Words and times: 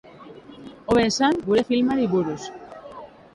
Hobe 0.93 1.03
esan, 1.11 1.37
gure 1.51 1.65
filmari 1.67 2.09
buruz! 2.15 2.39